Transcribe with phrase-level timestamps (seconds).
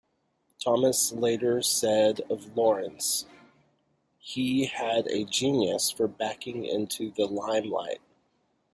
[0.59, 3.27] Thomas later said of Lawrence,
[4.17, 8.01] He had a genius for backing into the limelight.